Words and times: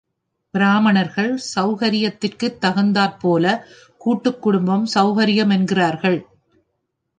பிராமணர்கள், 0.51 1.39
சவுகரியத்திற்குத் 1.55 2.57
தகுந்தாற்போலக் 2.57 3.63
கூட்டுக் 3.97 4.41
குடும்பம் 4.41 4.87
சவுகரியமென்கிறார்கள். 4.95 6.21